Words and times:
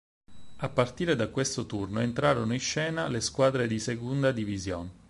A 0.55 0.67
partire 0.69 1.15
da 1.15 1.27
questo 1.27 1.67
turno 1.67 1.99
entrarono 1.99 2.53
in 2.53 2.59
scena 2.59 3.07
le 3.07 3.21
squadre 3.21 3.67
di 3.67 3.77
Segunda 3.77 4.31
División. 4.31 4.91